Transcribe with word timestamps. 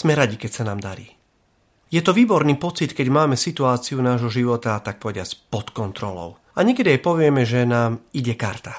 Sme 0.00 0.16
radi, 0.16 0.40
keď 0.40 0.48
sa 0.48 0.64
nám 0.64 0.80
darí. 0.80 1.12
Je 1.92 2.00
to 2.00 2.16
výborný 2.16 2.56
pocit, 2.56 2.96
keď 2.96 3.12
máme 3.12 3.36
situáciu 3.36 4.00
nášho 4.00 4.32
života, 4.32 4.80
tak 4.80 4.96
povediať, 4.96 5.52
pod 5.52 5.76
kontrolou. 5.76 6.40
A 6.56 6.64
niekedy 6.64 6.96
aj 6.96 7.04
povieme, 7.04 7.44
že 7.44 7.68
nám 7.68 8.00
ide 8.16 8.32
karta. 8.32 8.72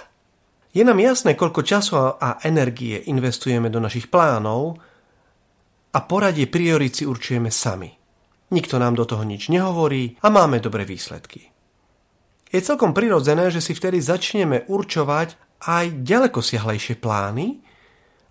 Je 0.74 0.82
nám 0.82 0.98
jasné, 0.98 1.38
koľko 1.38 1.62
času 1.62 2.18
a 2.18 2.42
energie 2.42 3.06
investujeme 3.06 3.70
do 3.70 3.78
našich 3.78 4.10
plánov 4.10 4.82
a 5.94 6.00
poradie 6.02 6.50
priorit 6.50 6.98
si 6.98 7.06
určujeme 7.06 7.54
sami. 7.54 7.94
Nikto 8.50 8.82
nám 8.82 8.98
do 8.98 9.06
toho 9.06 9.22
nič 9.22 9.54
nehovorí 9.54 10.18
a 10.26 10.28
máme 10.34 10.58
dobré 10.58 10.90
výsledky. 10.90 11.54
Je 12.50 12.66
celkom 12.66 12.98
prirodzené, 12.98 13.54
že 13.54 13.62
si 13.62 13.78
vtedy 13.78 14.02
začneme 14.02 14.66
určovať 14.66 15.62
aj 15.70 16.02
ďaleko 16.02 16.42
siahlejšie 16.42 16.98
plány 16.98 17.62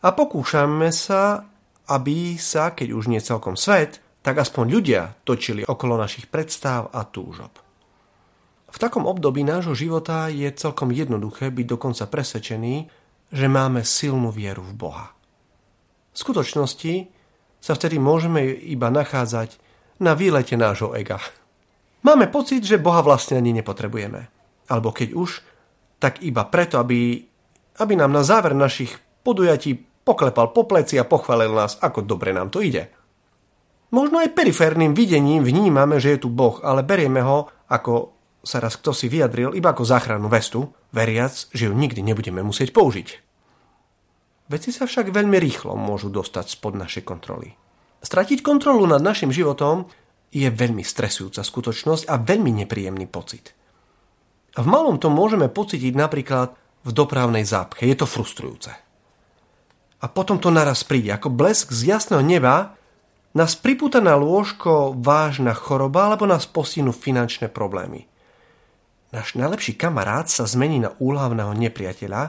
a 0.02 0.10
pokúšame 0.10 0.90
sa, 0.90 1.49
aby 1.90 2.38
sa, 2.38 2.70
keď 2.70 2.94
už 2.94 3.10
nie 3.10 3.18
celkom 3.18 3.58
svet, 3.58 3.98
tak 4.22 4.38
aspoň 4.38 4.64
ľudia 4.70 5.02
točili 5.26 5.66
okolo 5.66 5.98
našich 5.98 6.30
predstav 6.30 6.88
a 6.94 7.02
túžob. 7.02 7.50
V 8.70 8.78
takom 8.78 9.10
období 9.10 9.42
nášho 9.42 9.74
života 9.74 10.30
je 10.30 10.46
celkom 10.54 10.94
jednoduché 10.94 11.50
byť 11.50 11.66
dokonca 11.66 12.06
presvedčený, 12.06 12.74
že 13.34 13.46
máme 13.50 13.82
silnú 13.82 14.30
vieru 14.30 14.62
v 14.62 14.74
Boha. 14.78 15.06
V 16.14 16.16
skutočnosti 16.18 17.10
sa 17.58 17.72
vtedy 17.74 17.98
môžeme 17.98 18.46
iba 18.46 18.86
nachádzať 18.94 19.58
na 19.98 20.14
výlete 20.14 20.54
nášho 20.54 20.94
ega. 20.94 21.18
Máme 22.06 22.30
pocit, 22.30 22.64
že 22.64 22.80
Boha 22.80 23.02
vlastne 23.02 23.36
ani 23.36 23.52
nepotrebujeme. 23.58 24.30
Alebo 24.70 24.94
keď 24.94 25.12
už, 25.12 25.42
tak 26.00 26.22
iba 26.24 26.46
preto, 26.46 26.80
aby, 26.80 27.26
aby 27.82 27.92
nám 27.98 28.14
na 28.14 28.22
záver 28.24 28.56
našich 28.56 28.96
podujatí 29.20 29.89
poklepal 30.04 30.50
po 30.50 30.66
pleci 30.66 30.96
a 30.96 31.08
pochválil 31.08 31.52
nás, 31.52 31.78
ako 31.80 32.04
dobre 32.04 32.32
nám 32.32 32.50
to 32.50 32.60
ide. 32.64 32.90
Možno 33.90 34.22
aj 34.22 34.38
periférnym 34.38 34.94
videním 34.94 35.42
vnímame, 35.42 35.98
že 35.98 36.14
je 36.14 36.22
tu 36.22 36.28
Boh, 36.30 36.62
ale 36.62 36.86
berieme 36.86 37.26
ho, 37.26 37.50
ako 37.66 38.14
sa 38.40 38.62
raz 38.62 38.78
kto 38.78 38.94
si 38.94 39.10
vyjadril, 39.10 39.52
iba 39.52 39.74
ako 39.74 39.84
záchrannú 39.84 40.30
vestu, 40.30 40.70
veriac, 40.94 41.34
že 41.52 41.68
ju 41.68 41.72
nikdy 41.74 42.00
nebudeme 42.00 42.40
musieť 42.40 42.72
použiť. 42.72 43.08
Veci 44.50 44.70
sa 44.74 44.86
však 44.86 45.14
veľmi 45.14 45.38
rýchlo 45.38 45.78
môžu 45.78 46.10
dostať 46.10 46.46
spod 46.50 46.74
našej 46.74 47.06
kontroly. 47.06 47.54
Stratiť 48.00 48.40
kontrolu 48.40 48.88
nad 48.88 48.98
našim 48.98 49.30
životom 49.30 49.86
je 50.32 50.46
veľmi 50.46 50.82
stresujúca 50.82 51.44
skutočnosť 51.44 52.08
a 52.08 52.18
veľmi 52.18 52.64
nepríjemný 52.64 53.06
pocit. 53.06 53.54
V 54.56 54.66
malom 54.66 54.98
to 54.98 55.06
môžeme 55.12 55.46
pocítiť 55.46 55.94
napríklad 55.94 56.54
v 56.82 56.90
dopravnej 56.90 57.46
zápche. 57.46 57.86
Je 57.86 57.94
to 57.94 58.06
frustrujúce. 58.08 58.89
A 60.00 60.08
potom 60.08 60.40
to 60.40 60.48
naraz 60.48 60.80
príde 60.80 61.12
ako 61.12 61.28
blesk 61.28 61.72
z 61.72 61.92
jasného 61.92 62.24
neba 62.24 62.80
nás 63.36 63.54
pripúta 63.54 64.02
na 64.02 64.16
lôžko 64.16 64.96
vážna 64.96 65.54
choroba 65.54 66.10
alebo 66.10 66.26
nás 66.26 66.48
postihnú 66.48 66.90
finančné 66.90 67.52
problémy. 67.52 68.08
Náš 69.10 69.34
najlepší 69.36 69.76
kamarát 69.76 70.26
sa 70.30 70.46
zmení 70.46 70.82
na 70.82 70.94
úhlavného 70.98 71.54
nepriateľa, 71.54 72.22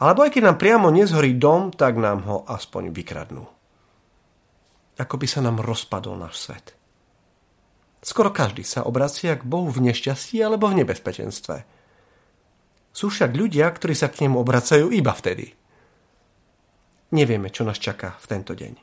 alebo 0.00 0.24
aj 0.24 0.30
keď 0.34 0.42
nám 0.48 0.56
priamo 0.58 0.88
nezhorí 0.88 1.36
dom, 1.36 1.70
tak 1.70 2.00
nám 2.00 2.24
ho 2.26 2.36
aspoň 2.48 2.90
vykradnú. 2.90 3.44
Ako 4.98 5.14
by 5.16 5.26
sa 5.28 5.40
nám 5.44 5.62
rozpadol 5.62 6.18
náš 6.18 6.48
svet. 6.48 6.66
Skoro 8.02 8.34
každý 8.34 8.66
sa 8.66 8.82
obracia 8.82 9.38
k 9.38 9.46
Bohu 9.46 9.70
v 9.70 9.88
nešťastí 9.92 10.42
alebo 10.42 10.66
v 10.66 10.82
nebezpečenstve. 10.82 11.56
Sú 12.90 13.08
však 13.08 13.30
ľudia, 13.30 13.70
ktorí 13.70 13.94
sa 13.94 14.10
k 14.10 14.26
nemu 14.26 14.42
obracajú 14.42 14.90
iba 14.90 15.14
vtedy. 15.14 15.54
Nevieme, 17.12 17.52
čo 17.52 17.68
nás 17.68 17.76
čaká 17.76 18.16
v 18.24 18.26
tento 18.26 18.56
deň. 18.56 18.80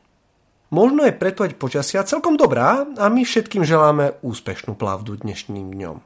Možno 0.69 1.01
je 1.01 1.17
predpoveď 1.17 1.57
počasia 1.57 2.05
celkom 2.05 2.37
dobrá 2.37 2.85
a 2.85 3.05
my 3.09 3.25
všetkým 3.25 3.65
želáme 3.65 4.21
úspešnú 4.21 4.77
plavdu 4.77 5.17
dnešným 5.17 5.73
dňom. 5.73 5.97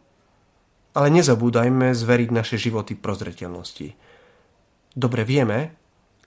Ale 0.96 1.08
nezabúdajme 1.12 1.92
zveriť 1.92 2.30
naše 2.32 2.56
životy 2.56 2.96
prozreteľnosti. 2.96 3.92
Dobre 4.96 5.28
vieme, 5.28 5.76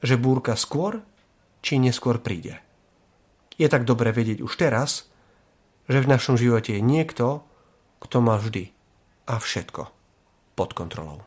že 0.04 0.20
búrka 0.20 0.52
skôr 0.52 1.00
či 1.64 1.80
neskôr 1.80 2.20
príde. 2.20 2.60
Je 3.56 3.64
tak 3.72 3.88
dobre 3.88 4.12
vedieť 4.12 4.44
už 4.44 4.52
teraz, 4.60 5.08
že 5.88 6.04
v 6.04 6.10
našom 6.12 6.36
živote 6.36 6.76
je 6.76 6.82
niekto, 6.84 7.40
kto 8.04 8.20
má 8.20 8.36
vždy 8.36 8.68
a 9.24 9.40
všetko 9.40 9.88
pod 10.52 10.76
kontrolou. 10.76 11.24